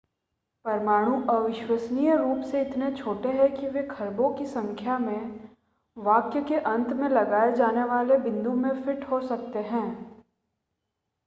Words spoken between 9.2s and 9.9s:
सकते हैं